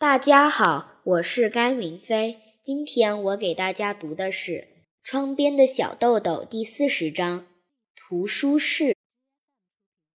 [0.00, 2.38] 大家好，我是甘云飞。
[2.62, 4.52] 今天我给大家读的是
[5.02, 7.48] 《窗边的小豆豆》第四十章。
[7.96, 8.94] 图书室。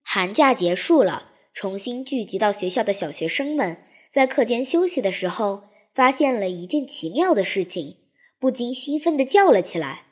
[0.02, 3.80] 寒假结束了，重新聚集到学校的小学生们，
[4.10, 5.62] 在课间休息的时候，
[5.94, 7.98] 发现了一件奇妙的事情，
[8.40, 10.06] 不禁兴奋地叫了起来。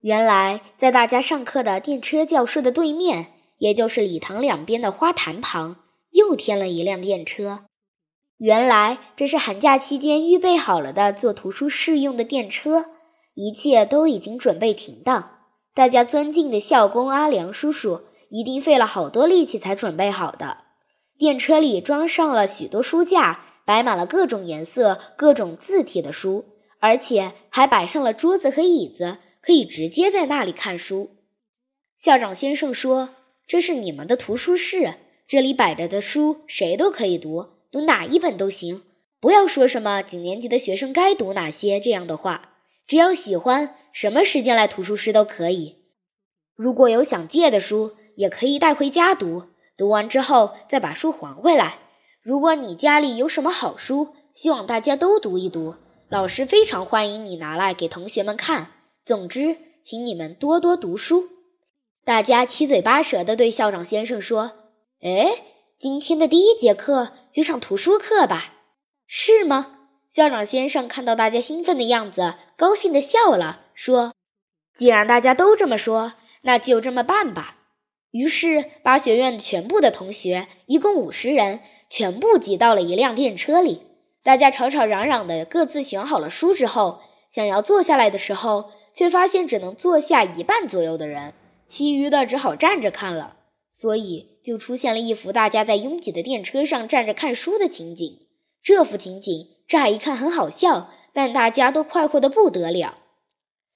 [0.00, 7.64] 原来，在大家上课的电车教室的对面，也就是礼堂两边的花坛旁，又添了一辆电车。
[8.38, 12.86] 原来这是寒假期间预备好了的做图书室用的电车，
[13.34, 15.38] 一切都已经准备停当。
[15.74, 20.58] 大家尊敬的校工阿良叔叔一定费了好多力气才准备好的。
[21.18, 26.44] 电车里装上了许多书架，摆满了各种颜色、各种字体的书，
[26.78, 31.16] 而且还摆上了桌子和椅子，可以直接在那里看书。
[31.96, 33.08] 校长先生说
[33.48, 34.94] ：“这是你们的图书室，
[35.26, 38.82] 这里摆着的书谁都可以读。”读哪一本都行，
[39.20, 42.54] 不要说什么几年级的学生该读哪些这样的话。
[42.86, 45.76] 只要喜欢，什么时间来图书室都可以。
[46.56, 49.44] 如果有想借的书，也可以带回家读。
[49.76, 51.78] 读完之后再把书还回来。
[52.22, 55.74] 如果你家里有什么好书，希望大家都读一读，
[56.08, 58.72] 老师非常欢迎你拿来给同学们看。
[59.04, 61.28] 总之，请你们多多读书。
[62.04, 64.52] 大家七嘴八舌地对校长先生说
[65.04, 65.30] ：“哎。”
[65.78, 68.54] 今天的第一节课就上图书课吧，
[69.06, 69.76] 是吗？
[70.08, 74.12] 校长先生看到大家兴奋的样子，高兴地笑了，说
[74.74, 77.58] ：“既然大家都这么说，那就这么办吧。”
[78.10, 83.82] 于是八学院全部的同学，一共五十人，全部挤到了一辆电车里。
[84.24, 91.34] 大家吵吵嚷嚷的，各自选好了书之后，想要坐下来的时候，却发现只能坐下一半左右的人，
[91.64, 93.36] 其余的只好站着看了。
[93.70, 98.20] 所以就出现了一幅大家在拥挤的电车上站着看书的情景。
[98.62, 102.94] 这幅情景乍一看很好笑，但大家都快活的不得了。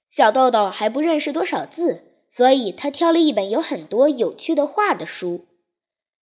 [0.09, 5.45] 小豆豆还不认识多少字，所以他挑了一本有很多有趣的画的书。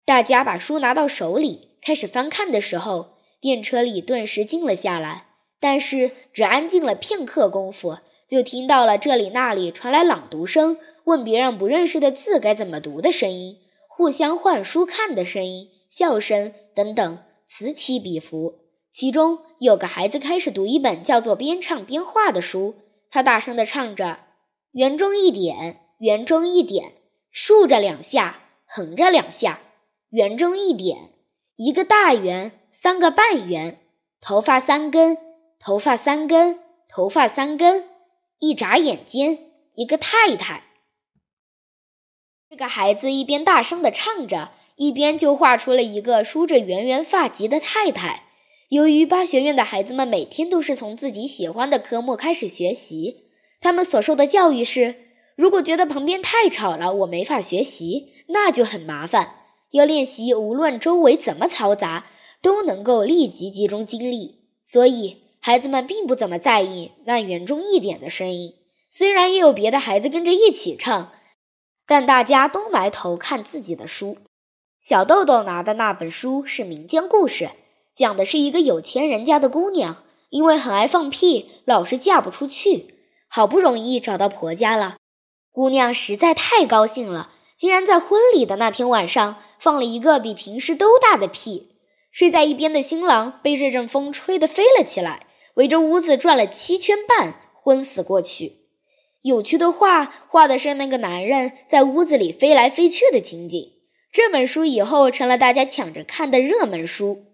[0.04, 5.28] 大家把书拿到手里开始翻看的时候，电车里顿时静了下来。
[5.60, 8.00] 但是只安静了片刻功夫。
[8.28, 13.60] 就听到了这里那里传来朗读声，问别人不认识的字该怎么读的声音，
[14.04, 18.56] 互相换书看的声音，笑声等等，此起彼伏。
[18.92, 22.76] 其中有个孩子开始读一本叫做《边唱边画》的书，
[23.10, 24.20] 他大声地唱着
[24.76, 26.96] ：“圆中一点，圆中一点，
[27.32, 29.62] 竖着两下，横着两下，
[30.10, 31.12] 圆中一点，
[31.56, 33.80] 一个大圆，三个半圆，
[34.20, 35.18] 头发三根，
[35.58, 36.60] 头发三根，
[36.90, 37.88] 头发三根。”
[38.40, 39.40] 一眨眼间，
[39.76, 40.64] 一个太太。
[42.54, 48.26] 这个孩子一边大声地唱着，一边就画出了一个梳着圆圆发髻的太太。
[48.70, 53.24] 由于八学院的孩子们每天都是从自己喜欢的科目开始学习，
[53.60, 54.94] 他们所受的教育是：
[55.36, 59.38] 如果觉得旁边太吵了，我没法学习，那就很麻烦。
[59.72, 62.06] 要练习，无论周围怎么嘈杂，
[62.40, 64.42] 都能够立即集中精力。
[64.64, 65.24] 所以。
[65.40, 68.54] 孩子们并不怎么在意那圆中一点的声音，
[68.90, 71.12] 虽然也有别的孩子跟着一起唱，
[71.88, 74.18] 但大家都埋头看自己的书。
[74.80, 77.50] 小豆豆拿的那本书是民间故事，
[77.96, 82.96] 讲的是一个有钱人家的姑娘，因为很爱放屁，老是嫁不出去。
[83.28, 84.98] 好不容易找到婆家了，
[85.52, 91.72] 姑娘实在太高兴了，竟然在婚礼的那天晚上放了一个比平时都大的屁。
[92.12, 95.26] 睡在一边的新郎被这阵风吹得飞了起来。
[95.56, 98.63] 围着屋子转了七圈半，昏死过去。
[99.24, 103.72] 有趣的画画的是那个男人在屋子里飞来飞去的情景。
[104.12, 107.26] 这本书以后成了大家抢着看的热门书。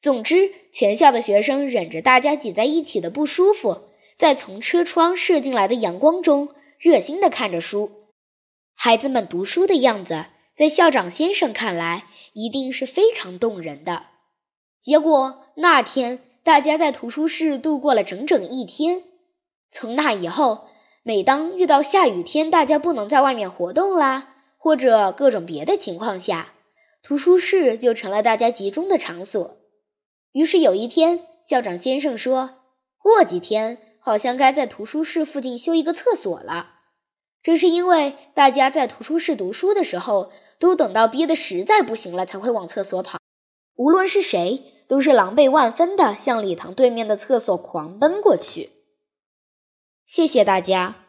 [0.00, 3.88] 总之，全校的学生忍着大家挤在一起的不舒服，
[4.18, 8.10] 在从车窗射进来的阳光中，热心地看着书。
[8.74, 12.04] 孩子们读书的样子，在校长先生看来，
[12.34, 14.08] 一定是非常动人的。
[14.80, 16.20] 结果那天。
[16.44, 19.02] 大家在图书室度过了整整一天。
[19.70, 20.68] 从那以后，
[21.06, 26.54] 每当遇到下雨天，大家不能在外面活动啦，或者各种别的情况下，
[27.02, 29.58] 图书室就成了大家集中的场所。
[30.32, 32.62] 于是有一天，校长先生说
[32.98, 36.70] ：“过几天好像该在图书室附近修一个厕所了。”
[37.44, 43.18] 这是因为大家在图书室读书的时候，都等到憋得实在不行了才会往厕所跑。
[43.76, 44.70] 无论是谁。
[44.86, 48.73] 都是狼狈万分的向礼堂对面的厕所狂奔过去。
[50.04, 51.03] 谢谢大家。